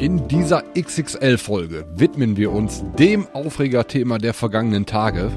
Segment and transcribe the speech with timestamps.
[0.00, 5.30] In dieser XXL-Folge widmen wir uns dem Aufregerthema der vergangenen Tage,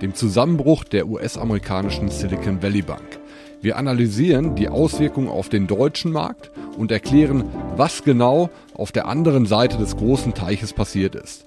[0.00, 3.20] dem Zusammenbruch der US-amerikanischen Silicon Valley Bank.
[3.60, 7.44] Wir analysieren die Auswirkungen auf den deutschen Markt und erklären,
[7.76, 11.44] was genau auf der anderen Seite des großen Teiches passiert ist.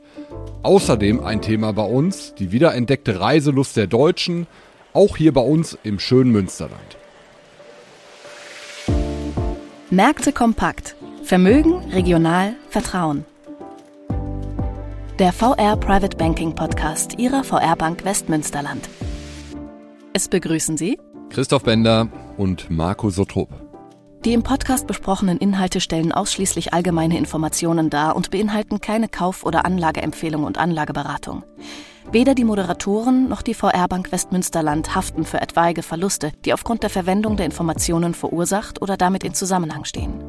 [0.61, 4.45] Außerdem ein Thema bei uns, die wiederentdeckte Reiselust der Deutschen,
[4.93, 6.97] auch hier bei uns im schönen Münsterland.
[9.89, 10.95] Märkte kompakt
[11.29, 13.23] Vermögen, regional, Vertrauen.
[15.19, 18.89] Der VR Private Banking Podcast Ihrer VR Bank Westmünsterland.
[20.11, 20.97] Es begrüßen Sie
[21.29, 23.49] Christoph Bender und Marco Sotrop.
[24.25, 29.65] Die im Podcast besprochenen Inhalte stellen ausschließlich allgemeine Informationen dar und beinhalten keine Kauf- oder
[29.65, 31.43] Anlageempfehlung und Anlageberatung.
[32.11, 36.89] Weder die Moderatoren noch die VR Bank Westmünsterland haften für etwaige Verluste, die aufgrund der
[36.89, 40.23] Verwendung der Informationen verursacht oder damit in Zusammenhang stehen.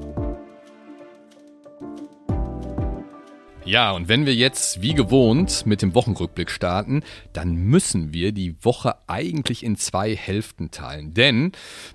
[3.67, 7.03] Ja, und wenn wir jetzt wie gewohnt mit dem Wochenrückblick starten,
[7.35, 11.13] dann müssen wir die Woche eigentlich in zwei Hälften teilen.
[11.13, 11.53] Denn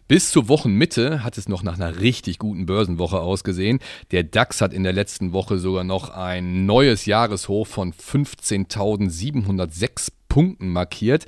[0.08, 3.80] bis zur Wochenmitte hat es noch nach einer richtig guten Börsenwoche ausgesehen.
[4.12, 10.70] Der DAX hat in der letzten Woche sogar noch ein neues Jahreshoch von 15.706 Punkten
[10.70, 11.25] markiert.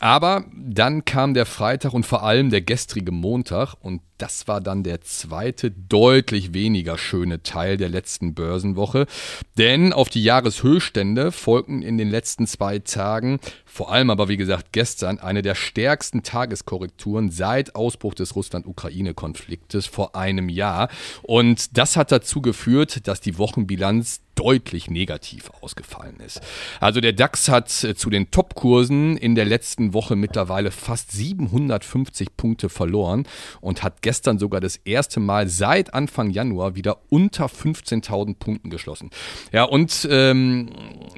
[0.00, 4.84] Aber dann kam der Freitag und vor allem der gestrige Montag und das war dann
[4.84, 9.06] der zweite, deutlich weniger schöne Teil der letzten Börsenwoche.
[9.58, 14.68] Denn auf die Jahreshöchstände folgten in den letzten zwei Tagen, vor allem aber wie gesagt
[14.70, 20.88] gestern, eine der stärksten Tageskorrekturen seit Ausbruch des Russland-Ukraine-Konfliktes vor einem Jahr.
[21.22, 26.40] Und das hat dazu geführt, dass die Wochenbilanz deutlich negativ ausgefallen ist.
[26.80, 32.36] Also der DAX hat äh, zu den Topkursen in der letzten Woche mittlerweile fast 750
[32.36, 33.26] Punkte verloren
[33.60, 39.10] und hat gestern sogar das erste Mal seit Anfang Januar wieder unter 15.000 Punkten geschlossen.
[39.52, 40.70] Ja, und ähm,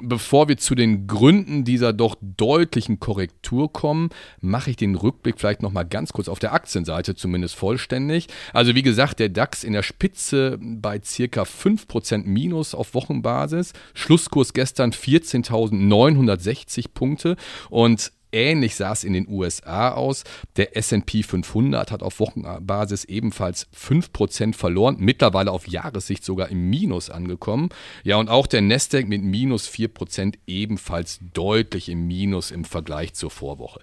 [0.03, 5.63] bevor wir zu den Gründen dieser doch deutlichen Korrektur kommen, mache ich den Rückblick vielleicht
[5.63, 8.29] nochmal ganz kurz auf der Aktienseite zumindest vollständig.
[8.52, 13.73] Also wie gesagt, der DAX in der Spitze bei circa 5% Minus auf Wochenbasis.
[13.95, 17.36] Schlusskurs gestern 14.960 Punkte
[17.70, 20.24] und Ähnlich sah es in den USA aus.
[20.56, 27.11] Der SP 500 hat auf Wochenbasis ebenfalls 5% verloren, mittlerweile auf Jahressicht sogar im Minus
[27.11, 27.68] angekommen.
[28.02, 33.30] Ja, und auch der Nasdaq mit minus 4% ebenfalls deutlich im Minus im Vergleich zur
[33.30, 33.80] Vorwoche.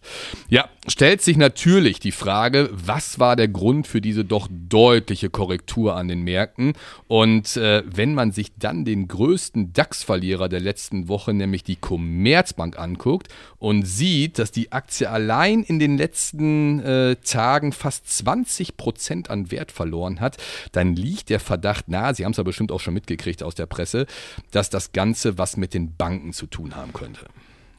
[0.50, 5.96] Ja, stellt sich natürlich die Frage, was war der Grund für diese doch deutliche Korrektur
[5.96, 6.74] an den Märkten?
[7.08, 12.78] Und äh, wenn man sich dann den größten DAX-Verlierer der letzten Woche, nämlich die Commerzbank,
[12.78, 19.30] anguckt und sieht, dass die Aktie allein in den letzten äh, Tagen fast 20 Prozent
[19.30, 20.38] an Wert verloren hat,
[20.72, 23.68] dann liegt der Verdacht nahe, Sie haben es ja bestimmt auch schon mitgekriegt aus der
[23.68, 24.08] Presse,
[24.50, 27.28] dass das Ganze was mit den Banken zu tun haben könnte.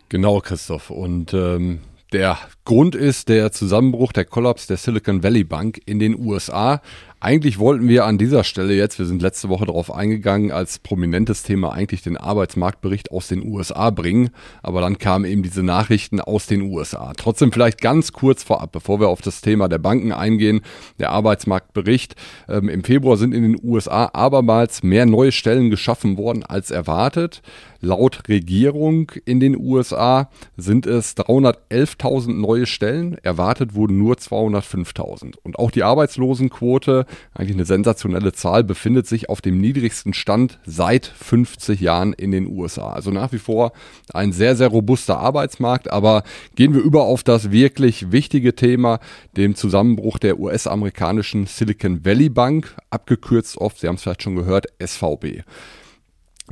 [0.08, 0.90] Genau, Christoph.
[0.90, 1.80] Und ähm,
[2.12, 6.80] der Grund ist der Zusammenbruch, der Kollaps der Silicon Valley Bank in den USA.
[7.24, 11.44] Eigentlich wollten wir an dieser Stelle jetzt, wir sind letzte Woche darauf eingegangen, als prominentes
[11.44, 14.30] Thema eigentlich den Arbeitsmarktbericht aus den USA bringen.
[14.60, 17.12] Aber dann kamen eben diese Nachrichten aus den USA.
[17.16, 20.62] Trotzdem vielleicht ganz kurz vorab, bevor wir auf das Thema der Banken eingehen,
[20.98, 22.16] der Arbeitsmarktbericht.
[22.48, 27.40] Ähm, Im Februar sind in den USA abermals mehr neue Stellen geschaffen worden als erwartet.
[27.80, 33.16] Laut Regierung in den USA sind es 311.000 neue Stellen.
[33.22, 35.34] Erwartet wurden nur 205.000.
[35.42, 41.06] Und auch die Arbeitslosenquote eigentlich eine sensationelle Zahl, befindet sich auf dem niedrigsten Stand seit
[41.06, 42.92] 50 Jahren in den USA.
[42.92, 43.72] Also nach wie vor
[44.12, 45.90] ein sehr, sehr robuster Arbeitsmarkt.
[45.90, 46.22] Aber
[46.54, 49.00] gehen wir über auf das wirklich wichtige Thema,
[49.36, 54.66] dem Zusammenbruch der US-amerikanischen Silicon Valley Bank, abgekürzt oft, Sie haben es vielleicht schon gehört,
[54.84, 55.42] SVB.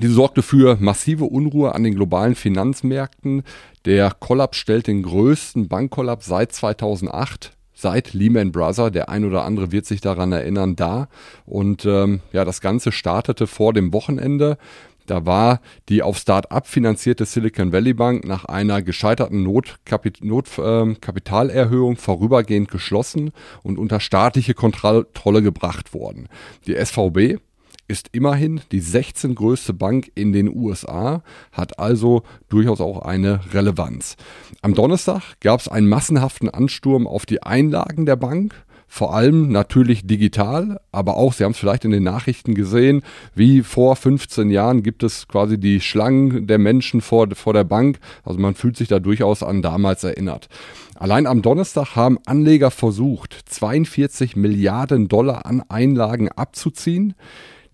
[0.00, 3.43] Diese sorgte für massive Unruhe an den globalen Finanzmärkten.
[3.84, 8.93] Der Kollaps stellt den größten Bankkollaps seit 2008 seit Lehman Brothers.
[8.93, 11.09] Der ein oder andere wird sich daran erinnern, da.
[11.47, 14.59] Und ähm, ja, das Ganze startete vor dem Wochenende.
[15.06, 22.00] Da war die auf Start-up finanzierte Silicon Valley Bank nach einer gescheiterten Notkapitalerhöhung Not, äh,
[22.00, 23.32] vorübergehend geschlossen
[23.65, 26.29] und unter staatliche Kontrolle gebracht worden.
[26.67, 27.41] Die SVB,
[27.90, 31.22] ist immerhin die 16 größte Bank in den USA,
[31.52, 34.16] hat also durchaus auch eine Relevanz.
[34.62, 38.54] Am Donnerstag gab es einen massenhaften Ansturm auf die Einlagen der Bank
[38.92, 43.02] vor allem natürlich digital, aber auch, Sie haben es vielleicht in den Nachrichten gesehen,
[43.37, 48.00] wie vor 15 Jahren gibt es quasi die Schlangen der Menschen vor, vor der Bank.
[48.25, 50.48] Also man fühlt sich da durchaus an damals erinnert.
[50.96, 57.14] Allein am Donnerstag haben Anleger versucht, 42 Milliarden Dollar an Einlagen abzuziehen.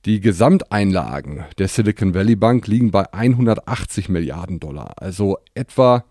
[0.07, 6.05] Die Gesamteinlagen der Silicon Valley Bank liegen bei 180 Milliarden Dollar, also etwa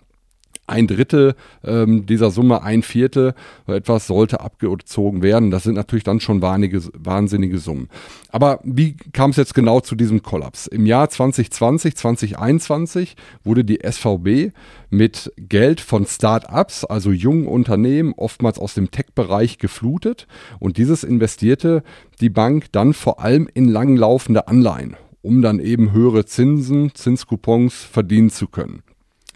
[0.67, 3.33] ein Drittel ähm, dieser Summe, ein Viertel
[3.67, 5.51] etwas sollte abgezogen werden.
[5.51, 7.89] Das sind natürlich dann schon wahnige, wahnsinnige Summen.
[8.29, 10.67] Aber wie kam es jetzt genau zu diesem Kollaps?
[10.67, 14.53] Im Jahr 2020, 2021 wurde die SVB
[14.89, 20.27] mit Geld von Start-ups, also jungen Unternehmen, oftmals aus dem Tech-Bereich geflutet.
[20.59, 21.83] Und dieses investierte
[22.21, 24.95] die Bank dann vor allem in langlaufende Anleihen
[25.25, 28.83] um dann eben höhere Zinsen, Zinscoupons verdienen zu können.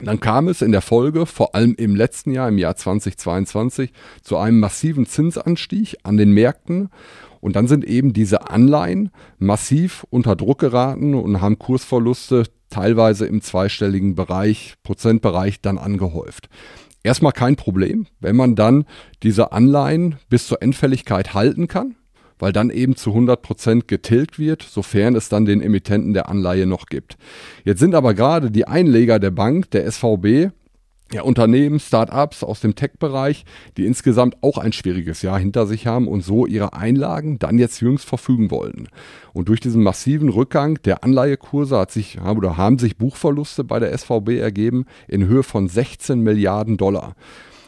[0.01, 3.92] Dann kam es in der Folge, vor allem im letzten Jahr, im Jahr 2022,
[4.22, 6.90] zu einem massiven Zinsanstieg an den Märkten.
[7.42, 13.42] Und dann sind eben diese Anleihen massiv unter Druck geraten und haben Kursverluste teilweise im
[13.42, 16.50] zweistelligen Bereich, Prozentbereich dann angehäuft.
[17.04, 18.86] Erstmal kein Problem, wenn man dann
[19.24, 21.95] diese Anleihen bis zur Endfälligkeit halten kann
[22.40, 26.66] weil dann eben zu 100 Prozent getilgt wird, sofern es dann den Emittenten der Anleihe
[26.66, 27.18] noch gibt.
[27.64, 30.52] Jetzt sind aber gerade die Einleger der Bank, der SVB,
[31.12, 33.44] ja, Unternehmen, Start-ups aus dem Tech-Bereich,
[33.78, 37.82] die insgesamt auch ein schwieriges Jahr hinter sich haben und so ihre Einlagen dann jetzt
[37.82, 38.90] jüngst verfügen wollen.
[39.34, 43.98] Und durch diesen massiven Rückgang der Anleihekurse hat sich, oder haben sich Buchverluste bei der
[43.98, 47.16] SVB ergeben in Höhe von 16 Milliarden Dollar.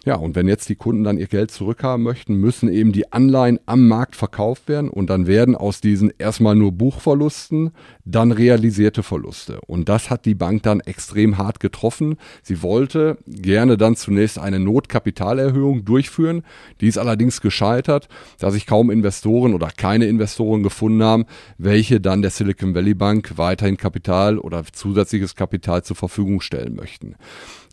[0.03, 3.59] Ja, und wenn jetzt die Kunden dann ihr Geld zurückhaben möchten, müssen eben die Anleihen
[3.67, 7.69] am Markt verkauft werden und dann werden aus diesen erstmal nur Buchverlusten
[8.03, 9.61] dann realisierte Verluste.
[9.67, 12.17] Und das hat die Bank dann extrem hart getroffen.
[12.41, 16.41] Sie wollte gerne dann zunächst eine Notkapitalerhöhung durchführen.
[16.81, 18.07] Die ist allerdings gescheitert,
[18.39, 21.25] da sich kaum Investoren oder keine Investoren gefunden haben,
[21.59, 27.15] welche dann der Silicon Valley Bank weiterhin Kapital oder zusätzliches Kapital zur Verfügung stellen möchten.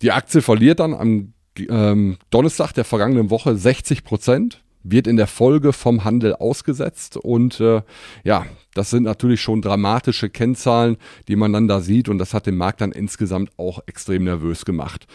[0.02, 1.32] Die Aktie verliert dann am
[1.66, 7.60] ähm, Donnerstag der vergangenen Woche 60 Prozent, wird in der Folge vom Handel ausgesetzt und
[7.60, 7.82] äh,
[8.24, 10.96] ja, das sind natürlich schon dramatische Kennzahlen,
[11.26, 14.64] die man dann da sieht und das hat den Markt dann insgesamt auch extrem nervös
[14.64, 15.06] gemacht.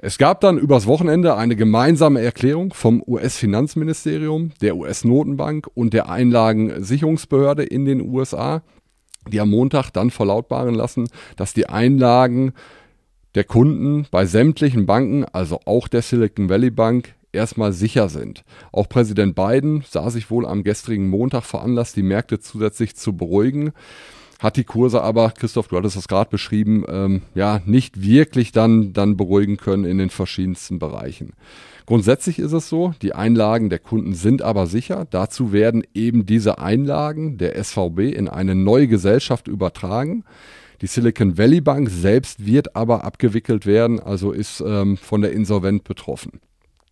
[0.00, 7.64] Es gab dann übers Wochenende eine gemeinsame Erklärung vom US-Finanzministerium, der US-Notenbank und der Einlagensicherungsbehörde
[7.64, 8.62] in den USA,
[9.28, 12.52] die am Montag dann verlautbaren lassen, dass die Einlagen
[13.38, 18.42] der Kunden bei sämtlichen Banken, also auch der Silicon Valley Bank, erstmal sicher sind.
[18.72, 23.70] Auch Präsident Biden sah sich wohl am gestrigen Montag veranlasst, die Märkte zusätzlich zu beruhigen,
[24.40, 28.92] hat die Kurse aber, Christoph, du hattest das gerade beschrieben, ähm, ja, nicht wirklich dann,
[28.92, 31.34] dann beruhigen können in den verschiedensten Bereichen.
[31.86, 35.06] Grundsätzlich ist es so, die Einlagen der Kunden sind aber sicher.
[35.08, 40.24] Dazu werden eben diese Einlagen der SVB in eine neue Gesellschaft übertragen.
[40.80, 45.84] Die Silicon Valley Bank selbst wird aber abgewickelt werden, also ist ähm, von der Insolvent
[45.84, 46.40] betroffen.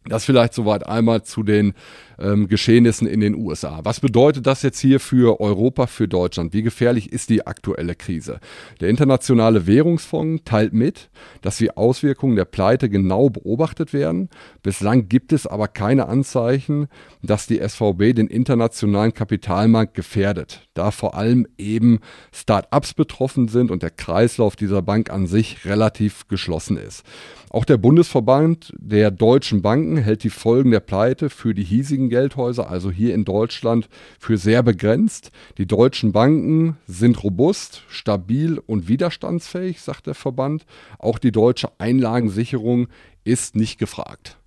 [0.08, 1.74] Das vielleicht soweit einmal zu den
[2.18, 3.80] ähm, Geschehnissen in den USA.
[3.82, 6.52] Was bedeutet das jetzt hier für Europa, für Deutschland?
[6.52, 8.38] Wie gefährlich ist die aktuelle Krise?
[8.80, 11.10] Der Internationale Währungsfonds teilt mit,
[11.42, 14.28] dass die Auswirkungen der Pleite genau beobachtet werden.
[14.62, 16.86] Bislang gibt es aber keine Anzeichen,
[17.22, 21.98] dass die SVB den internationalen Kapitalmarkt gefährdet, da vor allem eben
[22.32, 27.04] Start-ups betroffen sind und der Kreislauf dieser Bank an sich relativ geschlossen ist.
[27.50, 32.68] Auch der Bundesverband der deutschen Banken hält die Folgen der Pleite für die hiesigen Geldhäuser,
[32.68, 33.88] also hier in Deutschland,
[34.18, 35.30] für sehr begrenzt.
[35.58, 40.66] Die deutschen Banken sind robust, stabil und widerstandsfähig, sagt der Verband.
[40.98, 42.88] Auch die deutsche Einlagensicherung
[43.24, 44.38] ist nicht gefragt.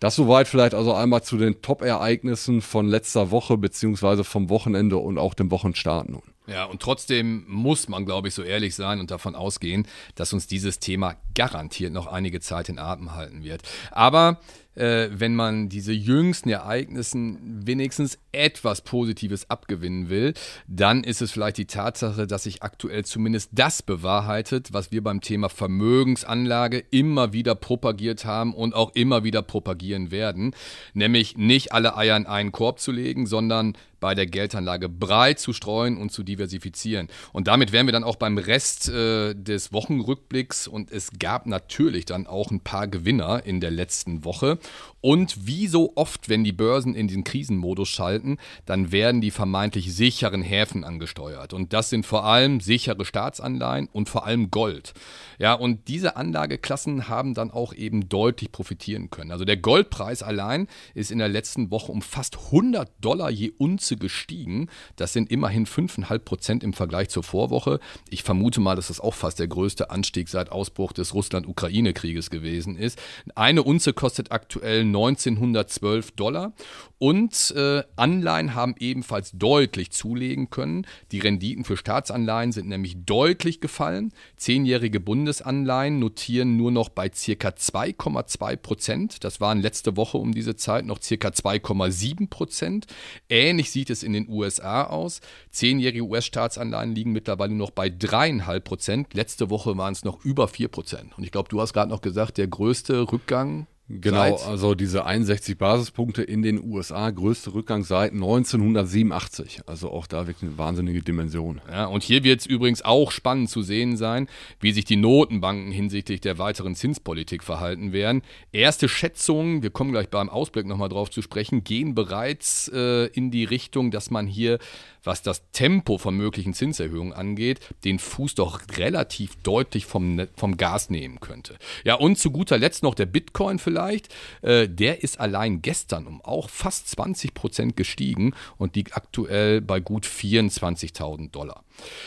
[0.00, 5.16] Das soweit vielleicht also einmal zu den Top-Ereignissen von letzter Woche beziehungsweise vom Wochenende und
[5.16, 6.22] auch dem Wochenstart nun.
[6.46, 10.46] Ja, und trotzdem muss man, glaube ich, so ehrlich sein und davon ausgehen, dass uns
[10.46, 13.62] dieses Thema garantiert noch einige Zeit in Atem halten wird.
[13.90, 14.40] Aber
[14.74, 20.34] äh, wenn man diese jüngsten Ereignissen wenigstens etwas Positives abgewinnen will,
[20.66, 25.20] dann ist es vielleicht die Tatsache, dass sich aktuell zumindest das bewahrheitet, was wir beim
[25.20, 30.54] Thema Vermögensanlage immer wieder propagiert haben und auch immer wieder propagieren werden,
[30.92, 35.54] nämlich nicht alle Eier in einen Korb zu legen, sondern bei der Geldanlage breit zu
[35.54, 37.08] streuen und zu diversifizieren.
[37.32, 42.04] Und damit wären wir dann auch beim Rest äh, des Wochenrückblicks und es gab natürlich
[42.04, 44.58] dann auch ein paar Gewinner in der letzten Woche.
[45.00, 49.94] Und wie so oft, wenn die Börsen in den Krisenmodus schalten, dann werden die vermeintlich
[49.94, 51.54] sicheren Häfen angesteuert.
[51.54, 54.92] Und das sind vor allem sichere Staatsanleihen und vor allem Gold.
[55.38, 59.30] Ja, und diese Anlageklassen haben dann auch eben deutlich profitieren können.
[59.30, 63.96] Also der Goldpreis allein ist in der letzten Woche um fast 100 Dollar je Unze
[63.96, 64.68] gestiegen.
[64.96, 67.80] Das sind immerhin 5,5 Prozent im Vergleich zur Vorwoche.
[68.10, 72.76] Ich vermute mal, dass das auch fast der größte Anstieg seit Ausbruch des Russland-Ukraine-Krieges gewesen
[72.76, 73.00] ist.
[73.34, 76.52] Eine Unze kostet aktuell 1912 Dollar
[76.98, 80.86] und äh, Anleihen haben ebenfalls deutlich zulegen können.
[81.12, 84.12] Die Renditen für Staatsanleihen sind nämlich deutlich gefallen.
[84.36, 89.24] Zehnjährige Bundesanleihen notieren nur noch bei circa 2,2 Prozent.
[89.24, 92.86] Das waren letzte Woche um diese Zeit noch circa 2,7 Prozent.
[93.28, 95.20] Ähnlich sieht es in den USA aus.
[95.50, 99.12] Zehnjährige US-Staatsanleihen liegen mittlerweile noch bei dreieinhalb Prozent.
[99.12, 101.03] Letzte Woche waren es noch über vier Prozent.
[101.16, 105.58] Und ich glaube, du hast gerade noch gesagt, der größte Rückgang Genau, also diese 61
[105.58, 109.60] Basispunkte in den USA, größte Rückgang seit 1987.
[109.66, 111.60] Also auch da wirklich eine wahnsinnige Dimension.
[111.70, 114.26] Ja, und hier wird es übrigens auch spannend zu sehen sein,
[114.58, 118.22] wie sich die Notenbanken hinsichtlich der weiteren Zinspolitik verhalten werden.
[118.52, 123.30] Erste Schätzungen, wir kommen gleich beim Ausblick nochmal drauf zu sprechen, gehen bereits äh, in
[123.30, 124.58] die Richtung, dass man hier
[125.04, 130.90] was das Tempo von möglichen Zinserhöhungen angeht, den Fuß doch relativ deutlich vom, vom Gas
[130.90, 131.56] nehmen könnte.
[131.84, 134.08] Ja, und zu guter Letzt noch der Bitcoin vielleicht.
[134.42, 139.80] Äh, der ist allein gestern um auch fast 20 Prozent gestiegen und liegt aktuell bei
[139.80, 141.64] gut 24.000 Dollar.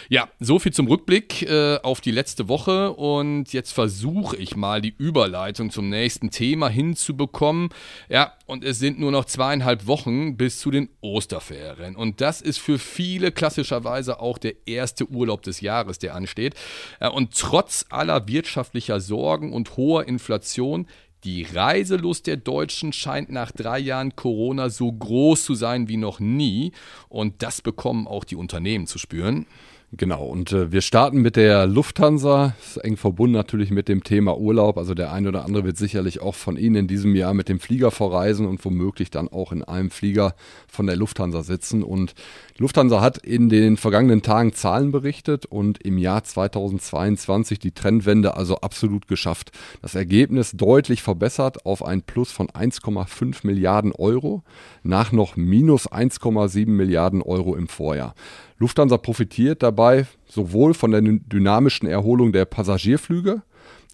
[0.08, 4.82] Ja, so viel zum Rückblick äh, auf die letzte Woche und jetzt versuche ich mal
[4.82, 7.70] die Überleitung zum nächsten Thema hinzubekommen.
[8.08, 12.60] Ja, und es sind nur noch zweieinhalb Wochen bis zu den Osterferien und das ist
[12.60, 16.56] für viele klassischerweise auch der erste Urlaub des Jahres, der ansteht.
[17.02, 20.88] Ja, und trotz aller wirtschaftlicher Sorgen und hoher Inflation
[21.24, 26.20] die Reiselust der Deutschen scheint nach drei Jahren Corona so groß zu sein wie noch
[26.20, 26.72] nie.
[27.10, 29.48] Und das bekommen auch die Unternehmen zu spüren.
[29.94, 34.04] Genau, und äh, wir starten mit der Lufthansa, das ist eng verbunden natürlich mit dem
[34.04, 34.78] Thema Urlaub.
[34.78, 37.62] Also der eine oder andere wird sicherlich auch von Ihnen in diesem Jahr mit dem
[37.62, 40.36] Flieger verreisen und womöglich dann auch in einem Flieger
[40.68, 41.84] von der Lufthansa sitzen.
[41.84, 42.16] Und
[42.58, 48.58] Lufthansa hat in den vergangenen Tagen Zahlen berichtet und im Jahr 2022 die Trendwende also
[48.58, 49.52] absolut geschafft.
[49.82, 54.44] Das Ergebnis deutlich verbessert auf ein Plus von 1,5 Milliarden Euro
[54.84, 58.16] nach noch minus 1,7 Milliarden Euro im Vorjahr.
[58.60, 63.42] Lufthansa profitiert dabei sowohl von der dynamischen Erholung der Passagierflüge,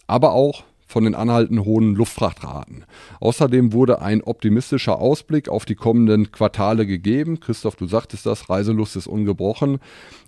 [0.06, 0.64] aber auch
[0.94, 2.84] von den anhaltenden hohen Luftfrachtraten.
[3.18, 7.40] Außerdem wurde ein optimistischer Ausblick auf die kommenden Quartale gegeben.
[7.40, 9.80] Christoph, du sagtest das, Reiselust ist ungebrochen.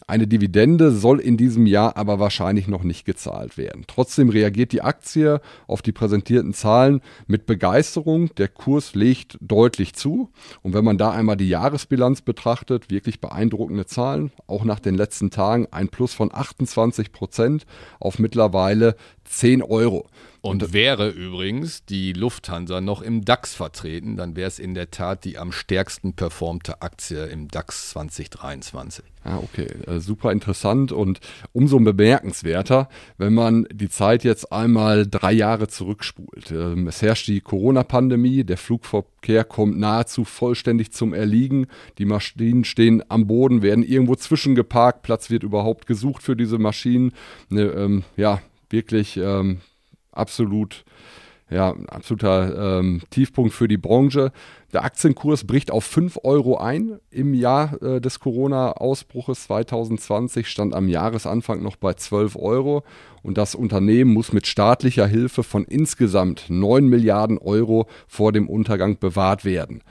[0.08, 3.84] Eine Dividende soll in diesem Jahr aber wahrscheinlich noch nicht gezahlt werden.
[3.88, 8.32] Trotzdem reagiert die Aktie auf die präsentierten Zahlen mit Begeisterung.
[8.36, 10.30] Der Kurs legt deutlich zu.
[10.62, 14.30] Und wenn man da einmal die Jahresbilanz betrachtet, wirklich beeindruckende Zahlen.
[14.46, 17.66] Auch nach den letzten Tagen ein Plus von 28 Prozent
[17.98, 18.94] auf mittlerweile
[19.28, 20.06] 10 Euro.
[20.46, 25.24] Und wäre übrigens die Lufthansa noch im DAX vertreten, dann wäre es in der Tat
[25.24, 29.04] die am stärksten performte Aktie im DAX 2023.
[29.24, 31.18] Ah, okay, äh, super interessant und
[31.52, 36.52] umso bemerkenswerter, wenn man die Zeit jetzt einmal drei Jahre zurückspult.
[36.52, 41.66] Ähm, es herrscht die Corona-Pandemie, der Flugverkehr kommt nahezu vollständig zum Erliegen,
[41.98, 47.12] die Maschinen stehen am Boden, werden irgendwo zwischengeparkt, Platz wird überhaupt gesucht für diese Maschinen.
[47.48, 48.40] Ne, ähm, ja,
[48.70, 49.60] wirklich ähm,
[50.12, 50.84] absolut
[51.48, 54.32] ja, ein absoluter ähm, Tiefpunkt für die Branche.
[54.72, 56.98] Der Aktienkurs bricht auf 5 Euro ein.
[57.10, 62.82] Im Jahr äh, des Corona-Ausbruches 2020 stand am Jahresanfang noch bei 12 Euro
[63.22, 68.98] und das Unternehmen muss mit staatlicher Hilfe von insgesamt 9 Milliarden Euro vor dem Untergang
[68.98, 69.82] bewahrt werden.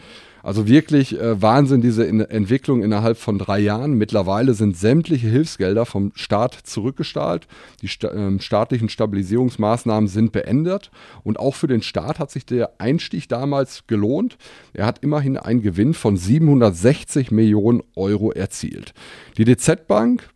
[0.45, 3.95] Also wirklich äh, Wahnsinn, diese in Entwicklung innerhalb von drei Jahren.
[3.95, 7.47] Mittlerweile sind sämtliche Hilfsgelder vom Staat zurückgestrahlt.
[7.81, 10.91] Die sta äh, staatlichen Stabilisierungsmaßnahmen sind beendet.
[11.23, 14.37] Und auch für den Staat hat sich der Einstieg damals gelohnt.
[14.73, 18.93] Er hat immerhin einen Gewinn von 760 Millionen Euro erzielt.
[19.39, 20.29] Die DZ Bank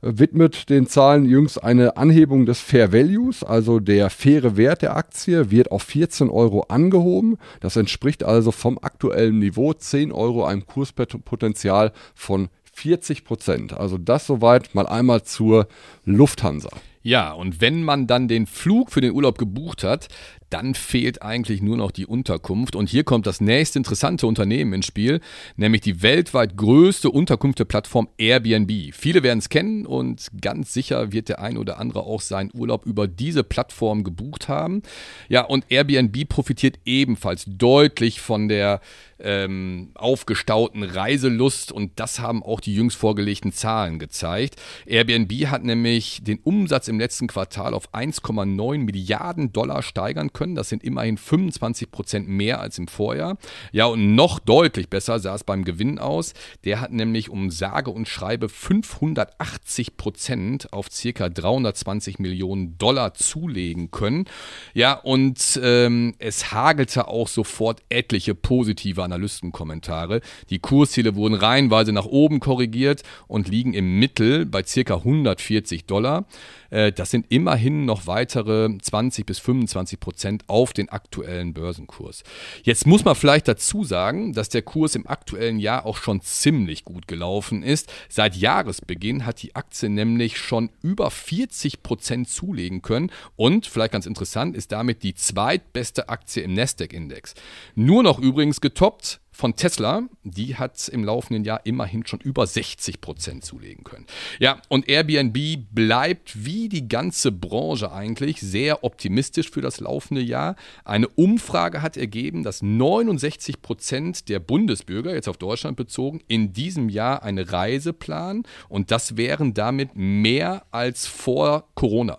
[0.00, 5.50] widmet den Zahlen jüngst eine Anhebung des Fair Values, also der faire Wert der Aktie,
[5.50, 7.38] wird auf 14 Euro angehoben.
[7.60, 13.72] Das entspricht also vom aktuellen Niveau 10 Euro einem Kurspotenzial von 40 Prozent.
[13.72, 15.66] Also das soweit mal einmal zur
[16.04, 16.70] Lufthansa.
[17.02, 20.08] Ja, und wenn man dann den Flug für den Urlaub gebucht hat,
[20.50, 22.74] dann fehlt eigentlich nur noch die Unterkunft.
[22.74, 25.20] Und hier kommt das nächste interessante Unternehmen ins Spiel,
[25.56, 28.94] nämlich die weltweit größte Unterkünfteplattform Airbnb.
[28.94, 32.86] Viele werden es kennen und ganz sicher wird der ein oder andere auch seinen Urlaub
[32.86, 34.82] über diese Plattform gebucht haben.
[35.28, 38.80] Ja, und Airbnb profitiert ebenfalls deutlich von der
[39.20, 44.56] ähm, aufgestauten Reiselust und das haben auch die jüngst vorgelegten Zahlen gezeigt.
[44.86, 50.54] Airbnb hat nämlich den Umsatz im letzten Quartal auf 1,9 Milliarden Dollar steigern können können.
[50.54, 53.38] Das sind immerhin 25 Prozent mehr als im Vorjahr.
[53.72, 56.32] Ja, und noch deutlich besser sah es beim Gewinn aus.
[56.64, 63.90] Der hat nämlich um sage und schreibe 580 Prozent auf circa 320 Millionen Dollar zulegen
[63.90, 64.26] können.
[64.74, 70.20] Ja, und ähm, es hagelte auch sofort etliche positive Analystenkommentare.
[70.50, 76.26] Die Kursziele wurden reihenweise nach oben korrigiert und liegen im Mittel bei circa 140 Dollar.
[76.70, 82.22] Äh, das sind immerhin noch weitere 20 bis 25 Prozent auf den aktuellen Börsenkurs.
[82.62, 86.84] Jetzt muss man vielleicht dazu sagen, dass der Kurs im aktuellen Jahr auch schon ziemlich
[86.84, 87.92] gut gelaufen ist.
[88.08, 94.06] Seit Jahresbeginn hat die Aktie nämlich schon über 40 Prozent zulegen können und vielleicht ganz
[94.06, 97.34] interessant ist damit die zweitbeste Aktie im Nasdaq-Index.
[97.74, 103.00] Nur noch übrigens getoppt von Tesla, die hat im laufenden Jahr immerhin schon über 60
[103.00, 104.04] Prozent zulegen können.
[104.40, 105.38] Ja, und Airbnb
[105.70, 110.56] bleibt wie die ganze Branche eigentlich sehr optimistisch für das laufende Jahr.
[110.84, 116.88] Eine Umfrage hat ergeben, dass 69 Prozent der Bundesbürger, jetzt auf Deutschland bezogen, in diesem
[116.88, 122.18] Jahr eine Reise planen und das wären damit mehr als vor Corona.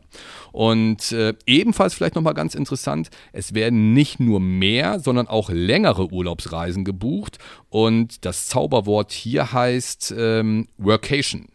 [0.51, 6.12] Und äh, ebenfalls vielleicht nochmal ganz interessant, es werden nicht nur mehr, sondern auch längere
[6.12, 7.38] Urlaubsreisen gebucht.
[7.70, 11.48] Und das Zauberwort hier heißt ähm, Workation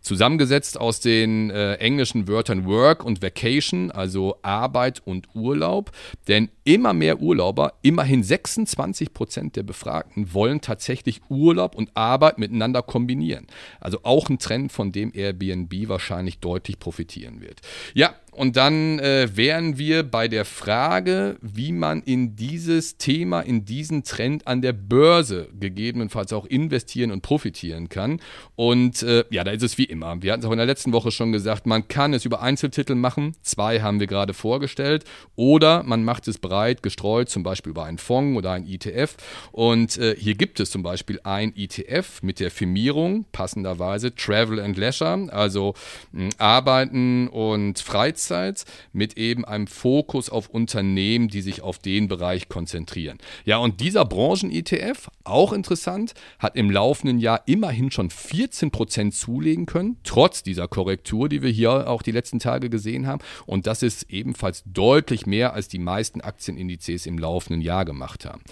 [0.00, 5.90] zusammengesetzt aus den äh, englischen Wörtern Work und Vacation, also Arbeit und Urlaub.
[6.28, 12.82] Denn immer mehr Urlauber, immerhin 26 Prozent der Befragten, wollen tatsächlich Urlaub und Arbeit miteinander
[12.82, 13.46] kombinieren.
[13.80, 17.62] Also auch ein Trend, von dem Airbnb wahrscheinlich deutlich profitieren wird.
[17.94, 23.64] Ja, und dann äh, wären wir bei der Frage, wie man in dieses Thema, in
[23.64, 28.20] diesen Trend an der Börse gegebenenfalls auch investieren und profitieren kann.
[28.54, 30.22] Und äh, ja, da ist es wie immer.
[30.22, 32.94] Wir hatten es auch in der letzten Woche schon gesagt, man kann es über Einzeltitel
[32.94, 33.34] machen.
[33.42, 35.04] Zwei haben wir gerade vorgestellt.
[35.34, 39.16] Oder man macht es breit gestreut, zum Beispiel über einen Fonds oder ein ETF.
[39.52, 44.76] Und äh, hier gibt es zum Beispiel ein ETF mit der Firmierung, passenderweise Travel and
[44.76, 45.74] Leisure, also
[46.12, 52.48] mh, Arbeiten und Freizeit mit eben einem Fokus auf Unternehmen, die sich auf den Bereich
[52.48, 53.18] konzentrieren.
[53.44, 59.66] Ja, und dieser Branchen-ETF, auch interessant, hat im laufenden Jahr immerhin schon 14 Prozent zulegen
[59.66, 63.22] können, trotz dieser Korrektur, die wir hier auch die letzten Tage gesehen haben.
[63.46, 68.42] Und das ist ebenfalls deutlich mehr, als die meisten Aktienindizes im laufenden Jahr gemacht haben.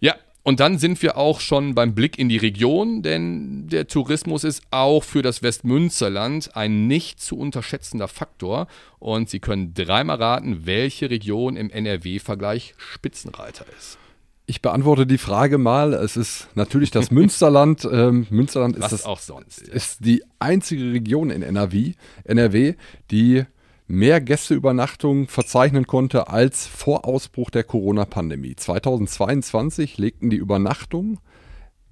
[0.00, 4.44] Ja, und dann sind wir auch schon beim Blick in die Region, denn der Tourismus
[4.44, 8.66] ist auch für das Westmünsterland ein nicht zu unterschätzender Faktor.
[8.98, 13.98] Und Sie können dreimal raten, welche Region im NRW-Vergleich Spitzenreiter ist.
[14.46, 15.92] Ich beantworte die Frage mal.
[15.92, 17.86] Es ist natürlich das Münsterland.
[17.90, 19.74] Ähm, Münsterland ist, das, auch sonst, ja.
[19.74, 21.92] ist die einzige Region in NRW,
[22.24, 22.74] NRW,
[23.10, 23.44] die
[23.88, 28.54] mehr Gästeübernachtungen verzeichnen konnte als vor Ausbruch der Corona-Pandemie.
[28.54, 31.18] 2022 legten die Übernachtungen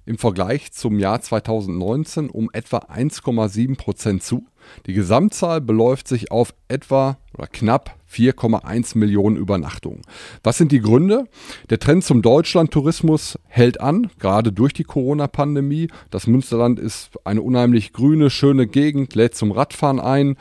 [0.05, 4.45] im Vergleich zum Jahr 2019 um etwa 1,7 Prozent zu.
[4.85, 10.01] Die Gesamtzahl beläuft sich auf etwa oder knapp 4,1 Millionen Übernachtungen.
[10.43, 11.25] Was sind die Gründe?
[11.69, 15.89] Der Trend zum Deutschlandtourismus hält an, gerade durch die Corona-Pandemie.
[16.09, 20.37] Das Münsterland ist eine unheimlich grüne, schöne Gegend, lädt zum Radfahren ein.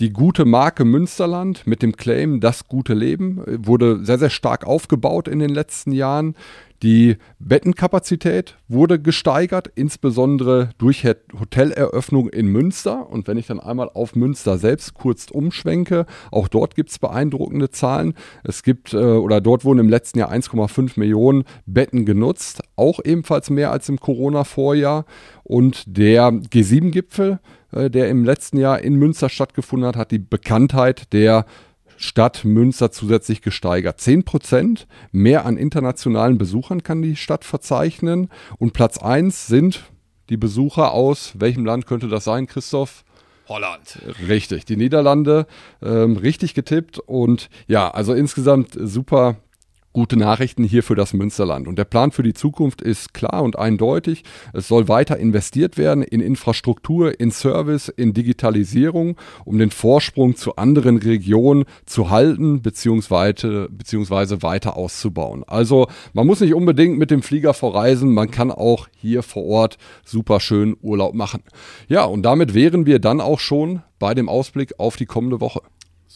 [0.00, 5.26] Die gute Marke Münsterland mit dem Claim Das gute Leben wurde sehr, sehr stark aufgebaut
[5.26, 6.36] in den letzten Jahren.
[6.84, 13.10] Die Bettenkapazität wurde gesteigert, insbesondere durch Hoteleröffnung in Münster.
[13.10, 17.70] Und wenn ich dann einmal auf Münster selbst kurz umschwenke, auch dort gibt es beeindruckende
[17.70, 18.14] Zahlen.
[18.44, 23.50] Es gibt äh, oder dort wurden im letzten Jahr 1,5 Millionen Betten genutzt, auch ebenfalls
[23.50, 25.06] mehr als im Corona-Vorjahr.
[25.42, 27.40] Und der G7-Gipfel,
[27.72, 31.46] äh, der im letzten Jahr in Münster stattgefunden hat, hat die Bekanntheit der
[31.96, 34.00] Stadt Münster zusätzlich gesteigert.
[34.00, 38.28] 10 Prozent mehr an internationalen Besuchern kann die Stadt verzeichnen.
[38.58, 39.82] Und Platz 1 sind
[40.28, 43.04] die Besucher aus, welchem Land könnte das sein, Christoph?
[43.48, 43.98] Holland.
[44.28, 45.46] Richtig, die Niederlande,
[45.82, 46.98] ähm, richtig getippt.
[46.98, 49.36] Und ja, also insgesamt super
[49.98, 51.66] gute Nachrichten hier für das Münsterland.
[51.66, 54.22] Und der Plan für die Zukunft ist klar und eindeutig.
[54.52, 60.54] Es soll weiter investiert werden in Infrastruktur, in Service, in Digitalisierung, um den Vorsprung zu
[60.54, 63.66] anderen Regionen zu halten bzw.
[63.70, 65.42] beziehungsweise weiter auszubauen.
[65.48, 69.78] Also man muss nicht unbedingt mit dem Flieger verreisen, man kann auch hier vor Ort
[70.04, 71.42] super schön Urlaub machen.
[71.88, 75.62] Ja, und damit wären wir dann auch schon bei dem Ausblick auf die kommende Woche.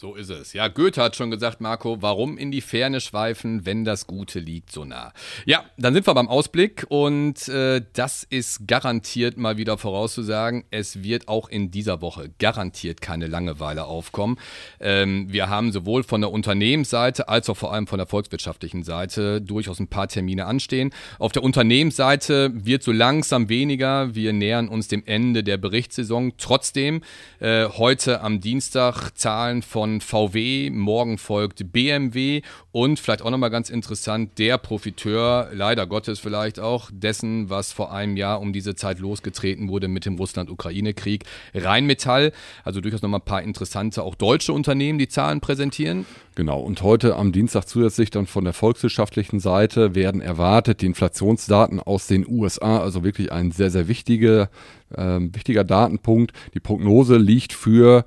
[0.03, 0.51] So ist es.
[0.51, 4.69] Ja, Goethe hat schon gesagt, Marco, warum in die Ferne schweifen, wenn das Gute liegt
[4.69, 5.13] so nah?
[5.45, 10.65] Ja, dann sind wir beim Ausblick und äh, das ist garantiert mal wieder vorauszusagen.
[10.71, 14.37] Es wird auch in dieser Woche garantiert keine Langeweile aufkommen.
[14.81, 19.39] Ähm, wir haben sowohl von der Unternehmensseite als auch vor allem von der volkswirtschaftlichen Seite
[19.39, 20.93] durchaus ein paar Termine anstehen.
[21.17, 24.13] Auf der Unternehmensseite wird so langsam weniger.
[24.13, 26.33] Wir nähern uns dem Ende der Berichtssaison.
[26.37, 27.03] Trotzdem
[27.39, 33.69] äh, heute am Dienstag Zahlen von VW, morgen folgt BMW und vielleicht auch nochmal ganz
[33.69, 38.99] interessant, der Profiteur, leider Gottes vielleicht auch, dessen, was vor einem Jahr um diese Zeit
[38.99, 42.31] losgetreten wurde mit dem Russland-Ukraine-Krieg, Rheinmetall.
[42.63, 46.05] Also durchaus nochmal ein paar interessante, auch deutsche Unternehmen, die Zahlen präsentieren.
[46.35, 51.79] Genau, und heute am Dienstag zusätzlich dann von der volkswirtschaftlichen Seite werden erwartet die Inflationsdaten
[51.79, 54.49] aus den USA, also wirklich ein sehr, sehr wichtige,
[54.95, 56.33] äh, wichtiger Datenpunkt.
[56.55, 58.05] Die Prognose liegt für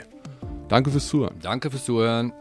[0.67, 1.35] Danke fürs Zuhören.
[1.41, 2.33] Danke fürs Zuhören.